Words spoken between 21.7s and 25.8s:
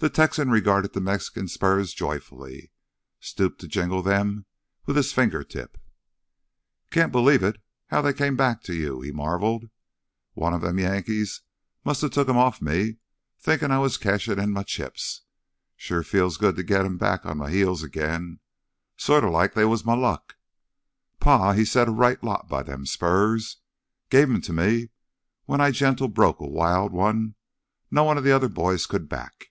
a right lot by them spurs. Gave 'em to me when I